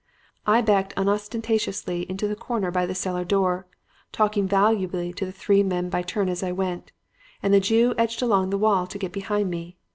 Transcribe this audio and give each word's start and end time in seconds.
"I 0.47 0.61
backed 0.61 0.95
unostentatiously 0.97 2.09
into 2.09 2.27
the 2.27 2.35
corner 2.35 2.71
by 2.71 2.87
the 2.87 2.95
cellar 2.95 3.23
door, 3.23 3.67
talking 4.11 4.47
volubly 4.47 5.13
to 5.13 5.25
the 5.27 5.31
three 5.31 5.61
men 5.61 5.91
by 5.91 6.01
turn 6.01 6.27
as 6.27 6.41
I 6.41 6.51
went; 6.53 6.91
and 7.43 7.53
the 7.53 7.59
Jew 7.59 7.93
edged 7.99 8.23
along 8.23 8.49
the 8.49 8.57
wall 8.57 8.87
to 8.87 8.97
get 8.97 9.11
behind 9.11 9.51
me. 9.51 9.77